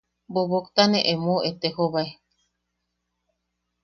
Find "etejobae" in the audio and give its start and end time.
1.49-2.09